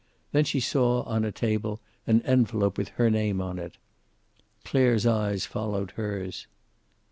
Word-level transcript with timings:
Then 0.31 0.45
she 0.45 0.59
saw, 0.59 1.03
on 1.03 1.23
a 1.23 1.31
table, 1.31 1.79
an 2.07 2.23
envelope 2.23 2.75
with 2.75 2.87
her 2.97 3.11
name 3.11 3.39
on 3.39 3.59
it. 3.59 3.77
Clare's 4.65 5.05
eyes 5.05 5.45
followed 5.45 5.91
hers. 5.91 6.47